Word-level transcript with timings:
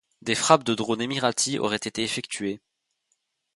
Des 0.23 0.33
frappes 0.33 0.63
de 0.63 0.73
drones 0.73 1.03
émiratis 1.03 1.59
auraient 1.59 1.75
été 1.75 2.01
effectuées. 2.01 2.59